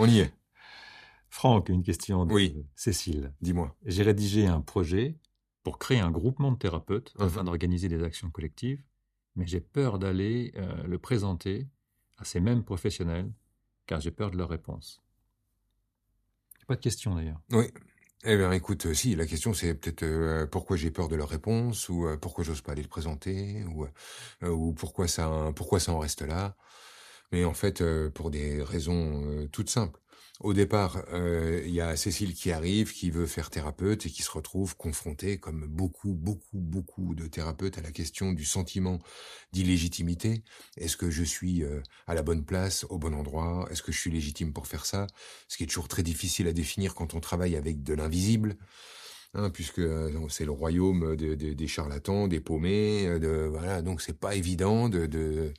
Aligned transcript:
On 0.00 0.06
y 0.08 0.20
est. 0.20 0.32
Franck, 1.28 1.68
une 1.68 1.82
question 1.82 2.24
de 2.24 2.32
Oui. 2.32 2.66
Cécile. 2.74 3.32
Dis-moi. 3.42 3.76
J'ai 3.84 4.02
rédigé 4.02 4.46
un 4.46 4.62
projet 4.62 5.18
pour 5.62 5.78
créer 5.78 6.00
un 6.00 6.10
groupement 6.10 6.50
de 6.52 6.56
thérapeutes 6.58 7.12
Mhm. 7.18 7.26
afin 7.26 7.44
d'organiser 7.44 7.88
des 7.88 8.02
actions 8.02 8.30
collectives, 8.30 8.82
mais 9.36 9.46
j'ai 9.46 9.60
peur 9.60 9.98
d'aller 9.98 10.52
euh, 10.56 10.82
le 10.84 10.98
présenter 10.98 11.68
à 12.16 12.24
ces 12.24 12.40
mêmes 12.40 12.64
professionnels 12.64 13.30
car 13.86 14.00
j'ai 14.00 14.10
peur 14.10 14.30
de 14.30 14.38
leurs 14.38 14.48
réponses. 14.48 15.02
Pas 16.66 16.76
de 16.76 16.80
question 16.80 17.14
d'ailleurs. 17.14 17.40
Oui. 17.52 17.66
Eh 18.24 18.36
bien, 18.36 18.52
écoute, 18.52 18.86
euh, 18.86 18.94
si, 18.94 19.14
la 19.16 19.26
question 19.26 19.52
c'est 19.54 19.74
peut-être 19.74 20.02
euh, 20.02 20.46
pourquoi 20.46 20.76
j'ai 20.76 20.90
peur 20.90 21.08
de 21.08 21.16
leur 21.16 21.28
réponse, 21.28 21.88
ou 21.88 22.06
euh, 22.06 22.16
pourquoi 22.16 22.44
j'ose 22.44 22.60
pas 22.62 22.72
aller 22.72 22.82
le 22.82 22.88
présenter, 22.88 23.64
ou, 23.64 23.86
ou 24.46 24.72
pourquoi 24.72 25.08
ça, 25.08 25.52
pourquoi 25.56 25.78
ça 25.80 25.92
en 25.92 25.98
reste 25.98 26.22
là. 26.22 26.56
Mais 27.32 27.44
en 27.44 27.54
fait, 27.54 27.80
euh, 27.80 28.10
pour 28.10 28.30
des 28.30 28.62
raisons 28.62 29.22
euh, 29.26 29.48
toutes 29.48 29.70
simples. 29.70 30.00
Au 30.40 30.54
départ, 30.54 31.04
euh, 31.12 31.62
il 31.66 31.74
y 31.74 31.82
a 31.82 31.96
Cécile 31.96 32.34
qui 32.34 32.50
arrive, 32.50 32.94
qui 32.94 33.10
veut 33.10 33.26
faire 33.26 33.50
thérapeute 33.50 34.06
et 34.06 34.10
qui 34.10 34.22
se 34.22 34.30
retrouve 34.30 34.74
confrontée, 34.74 35.38
comme 35.38 35.66
beaucoup, 35.66 36.14
beaucoup, 36.14 36.58
beaucoup 36.58 37.14
de 37.14 37.26
thérapeutes, 37.26 37.76
à 37.76 37.82
la 37.82 37.92
question 37.92 38.32
du 38.32 38.46
sentiment 38.46 39.00
d'illégitimité. 39.52 40.42
Est-ce 40.78 40.96
que 40.96 41.10
je 41.10 41.22
suis 41.24 41.62
euh, 41.62 41.82
à 42.06 42.14
la 42.14 42.22
bonne 42.22 42.46
place, 42.46 42.86
au 42.88 42.96
bon 42.96 43.14
endroit? 43.14 43.68
Est-ce 43.70 43.82
que 43.82 43.92
je 43.92 43.98
suis 43.98 44.10
légitime 44.10 44.54
pour 44.54 44.66
faire 44.66 44.86
ça? 44.86 45.06
Ce 45.48 45.58
qui 45.58 45.64
est 45.64 45.66
toujours 45.66 45.88
très 45.88 46.02
difficile 46.02 46.48
à 46.48 46.54
définir 46.54 46.94
quand 46.94 47.12
on 47.12 47.20
travaille 47.20 47.54
avec 47.56 47.82
de 47.82 47.92
l'invisible. 47.92 48.56
Hein, 49.34 49.50
puisque 49.50 49.78
euh, 49.78 50.10
c'est 50.28 50.44
le 50.44 50.50
royaume 50.50 51.14
de- 51.14 51.36
de- 51.36 51.52
des 51.52 51.66
charlatans, 51.68 52.26
des 52.26 52.40
paumés, 52.40 53.06
euh, 53.06 53.18
de 53.20 53.46
voilà, 53.48 53.80
donc 53.80 54.02
c'est 54.02 54.18
pas 54.18 54.34
évident 54.34 54.88
de, 54.88 55.06
de 55.06 55.52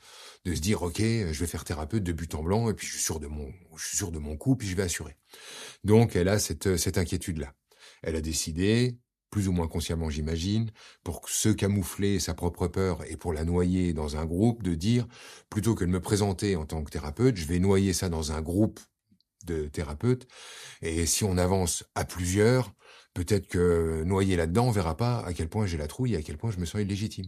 de 0.46 0.56
se 0.56 0.60
dire 0.60 0.82
ok, 0.82 0.98
je 1.00 1.40
vais 1.40 1.48
faire 1.48 1.64
thérapeute 1.64 2.04
de 2.04 2.12
but 2.12 2.36
en 2.36 2.44
blanc 2.44 2.70
et 2.70 2.74
puis 2.74 2.86
je 2.88 2.94
suis 2.94 3.02
sûr 3.04 3.20
de 3.22 3.28
mon 3.28 3.50
je 3.78 3.88
suis 3.88 3.96
sûr 3.98 4.12
de 4.12 4.20
mon 4.20 4.36
coup 4.36 4.58
puis 4.58 4.68
je 4.68 4.76
vais 4.76 4.84
assurer. 4.84 5.16
Donc 5.84 6.16
elle 6.16 6.28
a 6.30 6.40
cette 6.40 6.78
cette 6.78 6.98
inquiétude 6.98 7.40
là. 7.40 7.54
Elle 8.04 8.16
a 8.16 8.22
décidé 8.22 8.98
plus 9.30 9.48
ou 9.48 9.54
moins 9.54 9.68
consciemment 9.68 10.10
j'imagine, 10.10 10.72
pour 11.04 11.30
se 11.30 11.48
camoufler 11.50 12.20
sa 12.20 12.34
propre 12.34 12.68
peur 12.68 13.04
et 13.10 13.16
pour 13.18 13.32
la 13.34 13.46
noyer 13.46 13.94
dans 13.94 14.18
un 14.18 14.26
groupe, 14.26 14.62
de 14.64 14.76
dire, 14.76 15.08
plutôt 15.50 15.74
que 15.74 15.86
de 15.86 15.90
me 15.90 16.02
présenter 16.02 16.58
en 16.58 16.66
tant 16.66 16.84
que 16.84 16.90
thérapeute, 16.92 17.38
je 17.38 17.46
vais 17.46 17.60
noyer 17.60 17.94
ça 17.94 18.10
dans 18.10 18.34
un 18.34 18.42
groupe 18.42 18.82
de 19.46 19.68
thérapeutes, 19.68 20.28
et 20.82 21.06
si 21.06 21.24
on 21.24 21.38
avance 21.38 21.86
à 21.96 22.06
plusieurs, 22.06 22.74
peut-être 23.14 23.48
que 23.48 24.04
noyé 24.06 24.36
là-dedans, 24.36 24.68
on 24.68 24.72
verra 24.72 24.98
pas 24.98 25.20
à 25.26 25.34
quel 25.34 25.50
point 25.50 25.66
j'ai 25.66 25.78
la 25.78 25.88
trouille 25.88 26.14
et 26.14 26.18
à 26.18 26.22
quel 26.24 26.38
point 26.38 26.52
je 26.52 26.60
me 26.60 26.66
sens 26.66 26.82
illégitime. 26.82 27.26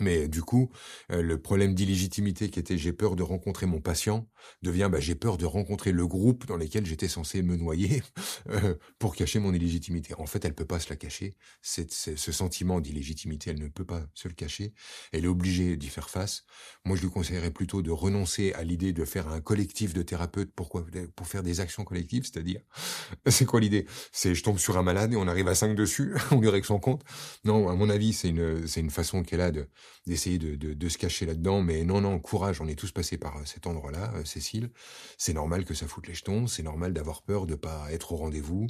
Mais 0.00 0.28
du 0.28 0.42
coup, 0.42 0.70
euh, 1.10 1.22
le 1.22 1.40
problème 1.40 1.74
d'illégitimité 1.74 2.50
qui 2.50 2.60
était 2.60 2.76
j'ai 2.78 2.92
peur 2.92 3.16
de 3.16 3.22
rencontrer 3.22 3.66
mon 3.66 3.80
patient 3.80 4.28
devient 4.62 4.88
bah, 4.92 5.00
j'ai 5.00 5.14
peur 5.14 5.38
de 5.38 5.46
rencontrer 5.46 5.92
le 5.92 6.06
groupe 6.06 6.46
dans 6.46 6.56
lequel 6.56 6.86
j'étais 6.86 7.08
censé 7.08 7.42
me 7.42 7.56
noyer 7.56 8.02
euh, 8.50 8.74
pour 8.98 9.16
cacher 9.16 9.40
mon 9.40 9.52
illégitimité. 9.52 10.14
En 10.18 10.26
fait, 10.26 10.44
elle 10.44 10.54
peut 10.54 10.66
pas 10.66 10.78
se 10.78 10.90
la 10.90 10.96
cacher. 10.96 11.36
C'est- 11.62 11.90
ce 11.90 12.32
sentiment 12.32 12.80
d'illégitimité, 12.80 13.50
elle 13.50 13.58
ne 13.60 13.68
peut 13.68 13.84
pas 13.84 14.06
se 14.14 14.28
le 14.28 14.34
cacher. 14.34 14.72
Elle 15.12 15.24
est 15.24 15.28
obligée 15.28 15.76
d'y 15.76 15.88
faire 15.88 16.10
face. 16.10 16.44
Moi, 16.84 16.96
je 16.96 17.02
lui 17.02 17.10
conseillerais 17.10 17.50
plutôt 17.50 17.82
de 17.82 17.90
renoncer 17.90 18.52
à 18.52 18.64
l'idée 18.64 18.92
de 18.92 19.04
faire 19.04 19.28
un 19.28 19.40
collectif 19.40 19.94
de 19.94 20.02
thérapeutes. 20.02 20.52
Pourquoi 20.54 20.84
Pour 21.16 21.26
faire 21.26 21.42
des 21.42 21.60
actions 21.60 21.84
collectives, 21.84 22.24
c'est-à-dire, 22.24 22.60
c'est 23.26 23.46
quoi 23.46 23.60
l'idée? 23.60 23.86
C'est 24.12 24.34
je 24.34 24.42
tombe 24.42 24.58
sur 24.58 24.76
un 24.78 24.82
malade 24.82 25.12
et 25.12 25.16
on 25.16 25.26
arrive 25.28 25.48
à 25.48 25.54
cinq 25.54 25.74
dessus, 25.74 26.14
on 26.30 26.40
lui 26.40 26.48
règle 26.48 26.66
son 26.66 26.78
compte. 26.78 27.02
Non, 27.44 27.68
à 27.68 27.74
mon 27.74 27.88
avis, 27.90 28.12
c'est 28.12 28.28
une, 28.28 28.66
c'est 28.66 28.80
une 28.80 28.90
façon 28.90 29.22
qu'elle 29.22 29.40
a 29.40 29.50
de 29.50 29.68
d'essayer 30.06 30.38
de, 30.38 30.88
se 30.88 30.98
cacher 30.98 31.26
là-dedans. 31.26 31.62
Mais 31.62 31.84
non, 31.84 32.00
non, 32.00 32.18
courage, 32.18 32.60
on 32.60 32.68
est 32.68 32.74
tous 32.74 32.92
passés 32.92 33.18
par 33.18 33.36
euh, 33.36 33.44
cet 33.44 33.66
endroit-là, 33.66 34.12
euh, 34.16 34.24
Cécile. 34.24 34.70
C'est 35.18 35.34
normal 35.34 35.64
que 35.64 35.74
ça 35.74 35.86
foute 35.86 36.06
les 36.06 36.14
jetons, 36.14 36.46
c'est 36.46 36.62
normal 36.62 36.92
d'avoir 36.92 37.22
peur 37.22 37.46
de 37.46 37.54
pas 37.54 37.92
être 37.92 38.12
au 38.12 38.16
rendez-vous. 38.16 38.66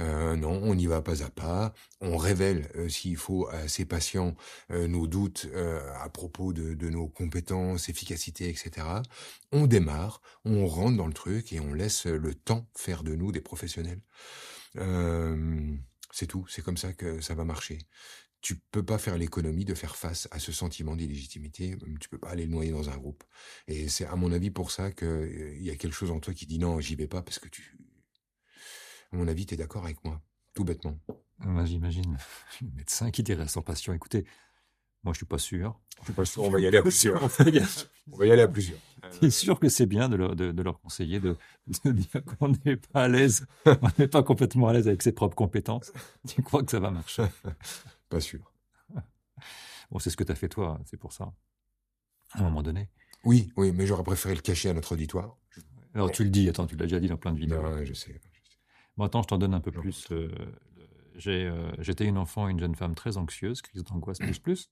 Euh, 0.00 0.36
non, 0.36 0.60
on 0.62 0.76
y 0.76 0.86
va 0.86 1.02
pas 1.02 1.22
à 1.22 1.30
pas. 1.30 1.72
On 2.00 2.16
révèle, 2.16 2.68
s'il 2.88 3.16
faut, 3.16 3.48
à 3.48 3.68
ses 3.68 3.84
patients 3.84 4.34
nos 4.70 5.06
doutes 5.06 5.48
à 5.54 6.08
propos 6.08 6.52
de, 6.52 6.88
nos 6.88 7.08
compétences, 7.08 7.88
efficacité, 7.88 8.48
etc. 8.48 8.86
On 9.52 9.66
démarre, 9.66 10.20
on 10.44 10.66
rentre 10.66 10.96
dans 10.96 11.06
le 11.06 11.12
truc 11.12 11.52
et 11.52 11.60
on 11.60 11.74
laisse 11.74 12.06
le 12.06 12.34
temps 12.34 12.66
faire 12.76 13.04
de 13.04 13.14
nous 13.14 13.30
des 13.30 13.40
professionnels. 13.40 14.00
C'est 16.12 16.26
tout, 16.26 16.46
c'est 16.48 16.62
comme 16.62 16.76
ça 16.76 16.92
que 16.92 17.20
ça 17.20 17.34
va 17.34 17.44
marcher. 17.44 17.78
Tu 18.42 18.56
peux 18.72 18.84
pas 18.84 18.98
faire 18.98 19.16
l'économie 19.16 19.64
de 19.64 19.74
faire 19.74 19.96
face 19.96 20.28
à 20.32 20.38
ce 20.40 20.50
sentiment 20.52 20.96
d'illégitimité. 20.96 21.76
Tu 22.00 22.08
peux 22.08 22.18
pas 22.18 22.30
aller 22.30 22.44
le 22.44 22.50
noyer 22.50 22.72
dans 22.72 22.90
un 22.90 22.96
groupe. 22.96 23.22
Et 23.68 23.88
c'est 23.88 24.04
à 24.04 24.16
mon 24.16 24.32
avis 24.32 24.50
pour 24.50 24.72
ça 24.72 24.90
que 24.90 25.06
euh, 25.06 25.54
il 25.56 25.62
y 25.62 25.70
a 25.70 25.76
quelque 25.76 25.94
chose 25.94 26.10
en 26.10 26.18
toi 26.18 26.34
qui 26.34 26.46
dit 26.46 26.58
non, 26.58 26.80
j'y 26.80 26.96
vais 26.96 27.06
pas 27.06 27.22
parce 27.22 27.38
que 27.38 27.48
tu. 27.48 27.78
À 29.12 29.16
mon 29.16 29.28
avis, 29.28 29.46
t'es 29.46 29.56
d'accord 29.56 29.84
avec 29.84 30.02
moi, 30.04 30.20
tout 30.54 30.64
bêtement. 30.64 30.98
Moi, 31.38 31.64
j'imagine 31.64 32.18
le 32.60 32.70
médecin 32.74 33.10
qui 33.10 33.22
dirait 33.22 33.44
à 33.44 33.48
son 33.48 33.62
patient, 33.62 33.92
écoutez, 33.92 34.24
moi 35.04 35.12
je 35.12 35.18
suis 35.18 35.26
pas 35.26 35.38
sûr. 35.38 35.78
Je 36.00 36.04
suis 36.06 36.12
pas 36.12 36.24
sûr, 36.24 36.42
on 36.42 36.50
va 36.50 36.58
y 36.60 36.66
aller 36.66 36.78
à 36.78 36.82
plusieurs. 36.82 37.22
On 38.10 38.16
va 38.16 38.26
y 38.26 38.32
aller 38.32 38.42
à 38.42 38.48
plusieurs. 38.48 38.78
T'es 39.20 39.30
sûr 39.30 39.60
que 39.60 39.68
c'est 39.68 39.86
bien 39.86 40.08
de 40.08 40.16
leur, 40.16 40.34
de, 40.34 40.50
de 40.50 40.62
leur 40.62 40.80
conseiller 40.80 41.20
de, 41.20 41.36
de 41.84 41.92
dire 41.92 42.24
qu'on 42.38 42.52
n'est 42.64 42.76
pas 42.76 43.04
à 43.04 43.08
l'aise, 43.08 43.46
on 43.66 43.88
n'est 43.98 44.08
pas 44.08 44.22
complètement 44.24 44.68
à 44.68 44.72
l'aise 44.72 44.88
avec 44.88 45.02
ses 45.02 45.12
propres 45.12 45.36
compétences. 45.36 45.92
Tu 46.28 46.42
crois 46.42 46.62
que 46.64 46.70
ça 46.70 46.80
va 46.80 46.90
marcher? 46.90 47.26
Pas 48.12 48.20
sûr. 48.20 48.52
Bon, 49.90 49.98
c'est 49.98 50.10
ce 50.10 50.16
que 50.16 50.24
tu 50.24 50.30
as 50.32 50.34
fait 50.34 50.48
toi, 50.48 50.78
c'est 50.84 50.96
pour 50.96 51.12
ça. 51.12 51.32
À 52.34 52.40
un 52.40 52.42
moment 52.44 52.62
donné. 52.62 52.88
Oui, 53.24 53.52
oui, 53.56 53.72
mais 53.72 53.86
j'aurais 53.86 54.04
préféré 54.04 54.34
le 54.34 54.40
cacher 54.40 54.68
à 54.70 54.74
notre 54.74 54.92
auditoire. 54.92 55.36
Alors 55.94 56.10
tu 56.10 56.24
le 56.24 56.30
dis, 56.30 56.48
attends, 56.48 56.66
tu 56.66 56.76
l'as 56.76 56.86
déjà 56.86 57.00
dit 57.00 57.08
dans 57.08 57.16
plein 57.18 57.32
de 57.32 57.38
vidéos. 57.38 57.60
Non, 57.62 57.84
je 57.84 57.92
sais. 57.92 58.20
Bon, 58.96 59.04
attends, 59.04 59.22
je 59.22 59.28
t'en 59.28 59.38
donne 59.38 59.52
un 59.54 59.60
peu 59.60 59.70
Non. 59.70 59.80
plus. 59.80 60.06
euh, 60.12 60.30
j'ai, 61.16 61.44
euh, 61.46 61.70
J'étais 61.78 62.04
une 62.06 62.16
enfant, 62.18 62.48
une 62.48 62.58
jeune 62.58 62.74
femme 62.74 62.94
très 62.94 63.16
anxieuse, 63.16 63.60
crise 63.62 63.82
d'angoisse 63.84 64.18
plus 64.18 64.38
plus. 64.38 64.70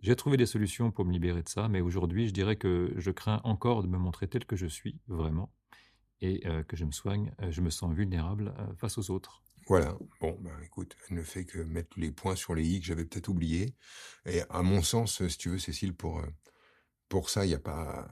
J'ai 0.00 0.16
trouvé 0.16 0.36
des 0.36 0.46
solutions 0.46 0.90
pour 0.90 1.04
me 1.04 1.12
libérer 1.12 1.42
de 1.42 1.48
ça, 1.48 1.68
mais 1.68 1.80
aujourd'hui, 1.80 2.26
je 2.28 2.32
dirais 2.32 2.56
que 2.56 2.92
je 2.96 3.10
crains 3.10 3.40
encore 3.44 3.82
de 3.82 3.88
me 3.88 3.98
montrer 3.98 4.28
tel 4.28 4.44
que 4.44 4.56
je 4.56 4.66
suis, 4.66 4.98
vraiment, 5.08 5.50
et 6.20 6.46
euh, 6.46 6.62
que 6.62 6.76
je 6.76 6.84
me 6.84 6.92
soigne, 6.92 7.32
je 7.50 7.60
me 7.62 7.70
sens 7.70 7.92
vulnérable 7.94 8.54
face 8.76 8.98
aux 8.98 9.10
autres. 9.10 9.42
Voilà. 9.66 9.96
Bon, 10.20 10.36
ben 10.40 10.52
écoute, 10.62 10.96
elle 11.08 11.16
ne 11.16 11.22
fait 11.22 11.44
que 11.44 11.58
mettre 11.58 11.98
les 11.98 12.12
points 12.12 12.36
sur 12.36 12.54
les 12.54 12.64
i 12.66 12.80
que 12.80 12.86
j'avais 12.86 13.04
peut-être 13.04 13.28
oubliés. 13.28 13.74
Et 14.26 14.42
à 14.50 14.62
mon 14.62 14.82
sens, 14.82 15.26
si 15.26 15.38
tu 15.38 15.48
veux, 15.50 15.58
Cécile, 15.58 15.94
pour 15.94 16.20
euh, 16.20 16.26
pour 17.08 17.30
ça, 17.30 17.46
il 17.46 17.50
y 17.52 17.54
a 17.54 17.60
pas, 17.60 18.08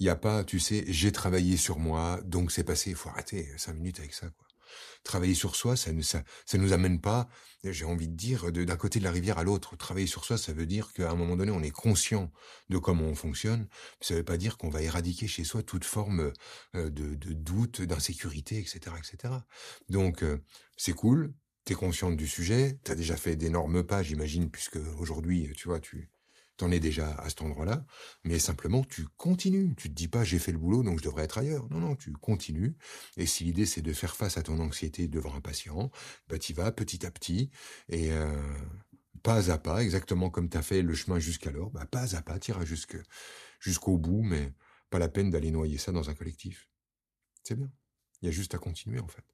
il 0.00 0.08
a 0.08 0.16
pas, 0.16 0.42
tu 0.42 0.58
sais, 0.58 0.84
j'ai 0.88 1.12
travaillé 1.12 1.56
sur 1.56 1.78
moi, 1.78 2.20
donc 2.24 2.50
c'est 2.50 2.64
passé. 2.64 2.90
Il 2.90 2.96
faut 2.96 3.10
arrêter 3.10 3.56
cinq 3.58 3.74
minutes 3.74 4.00
avec 4.00 4.12
ça, 4.12 4.28
quoi. 4.30 4.47
Travailler 5.04 5.34
sur 5.34 5.56
soi, 5.56 5.76
ça 5.76 5.92
ne 5.92 6.58
nous 6.58 6.72
amène 6.72 7.00
pas, 7.00 7.28
j'ai 7.64 7.84
envie 7.84 8.08
de 8.08 8.14
dire, 8.14 8.52
d'un 8.52 8.76
côté 8.76 8.98
de 8.98 9.04
la 9.04 9.10
rivière 9.10 9.38
à 9.38 9.44
l'autre. 9.44 9.76
Travailler 9.76 10.06
sur 10.06 10.24
soi, 10.24 10.38
ça 10.38 10.52
veut 10.52 10.66
dire 10.66 10.92
qu'à 10.92 11.10
un 11.10 11.14
moment 11.14 11.36
donné, 11.36 11.50
on 11.50 11.62
est 11.62 11.70
conscient 11.70 12.30
de 12.68 12.78
comment 12.78 13.04
on 13.04 13.14
fonctionne. 13.14 13.68
Ça 14.00 14.14
veut 14.14 14.24
pas 14.24 14.36
dire 14.36 14.56
qu'on 14.56 14.68
va 14.68 14.82
éradiquer 14.82 15.26
chez 15.26 15.44
soi 15.44 15.62
toute 15.62 15.84
forme 15.84 16.32
euh, 16.74 16.90
de, 16.90 17.14
de 17.14 17.32
doute, 17.32 17.82
d'insécurité, 17.82 18.58
etc., 18.58 18.96
etc. 18.98 19.34
Donc, 19.88 20.22
euh, 20.22 20.38
c'est 20.76 20.92
cool. 20.92 21.34
T'es 21.64 21.74
consciente 21.74 22.16
du 22.16 22.26
sujet. 22.26 22.78
T'as 22.84 22.94
déjà 22.94 23.16
fait 23.16 23.36
d'énormes 23.36 23.84
pas, 23.84 24.02
j'imagine, 24.02 24.50
puisque 24.50 24.78
aujourd'hui, 24.98 25.52
tu 25.56 25.68
vois, 25.68 25.80
tu 25.80 26.10
t'en 26.58 26.70
es 26.70 26.80
déjà 26.80 27.14
à 27.14 27.28
cet 27.30 27.40
endroit-là. 27.40 27.86
Mais 28.24 28.38
simplement, 28.38 28.84
tu 28.84 29.06
continues. 29.16 29.74
Tu 29.76 29.88
te 29.88 29.94
dis 29.94 30.08
pas, 30.08 30.24
j'ai 30.24 30.38
fait 30.38 30.52
le 30.52 30.58
boulot, 30.58 30.82
donc 30.82 30.98
je 30.98 31.04
devrais 31.04 31.24
être 31.24 31.38
ailleurs. 31.38 31.66
Non, 31.70 31.78
non, 31.78 31.96
tu 31.96 32.12
continues. 32.12 32.76
Et 33.16 33.26
si 33.26 33.44
l'idée, 33.44 33.64
c'est 33.64 33.80
de 33.80 33.92
faire 33.94 34.14
face 34.14 34.36
à 34.36 34.42
ton 34.42 34.60
anxiété 34.60 35.08
devant 35.08 35.34
un 35.34 35.40
patient, 35.40 35.90
bah, 36.28 36.38
t'y 36.38 36.52
vas 36.52 36.70
petit 36.72 37.06
à 37.06 37.10
petit. 37.10 37.50
Et 37.88 38.12
euh, 38.12 38.42
pas 39.22 39.50
à 39.50 39.58
pas, 39.58 39.82
exactement 39.82 40.30
comme 40.30 40.48
t'as 40.48 40.62
fait 40.62 40.82
le 40.82 40.94
chemin 40.94 41.18
jusqu'alors, 41.18 41.70
bah, 41.70 41.86
pas 41.86 42.14
à 42.16 42.22
pas, 42.22 42.38
t'iras 42.38 42.64
jusque, 42.64 42.96
jusqu'au 43.60 43.96
bout, 43.96 44.22
mais 44.22 44.52
pas 44.90 44.98
la 44.98 45.08
peine 45.08 45.30
d'aller 45.30 45.50
noyer 45.50 45.78
ça 45.78 45.92
dans 45.92 46.10
un 46.10 46.14
collectif. 46.14 46.68
C'est 47.44 47.56
bien. 47.56 47.70
Il 48.20 48.26
y 48.26 48.28
a 48.28 48.32
juste 48.32 48.54
à 48.54 48.58
continuer, 48.58 49.00
en 49.00 49.08
fait. 49.08 49.24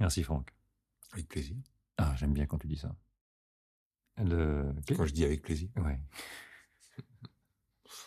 Merci 0.00 0.24
Franck. 0.24 0.52
Avec 1.12 1.28
plaisir. 1.28 1.56
Ah, 1.96 2.14
j'aime 2.16 2.34
bien 2.34 2.46
quand 2.46 2.58
tu 2.58 2.66
dis 2.66 2.76
ça. 2.76 2.96
Le... 4.18 4.72
Quand 4.96 5.06
je 5.06 5.12
dis 5.12 5.24
avec 5.24 5.42
plaisir. 5.42 5.68
Ouais. 5.76 6.00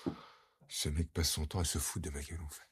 Ce 0.69 0.89
mec 0.89 1.11
passe 1.11 1.31
son 1.31 1.45
temps 1.45 1.59
à 1.59 1.65
se 1.65 1.79
foutre 1.79 2.09
de 2.09 2.13
ma 2.13 2.21
gueule, 2.21 2.41
en 2.41 2.49
fait. 2.49 2.63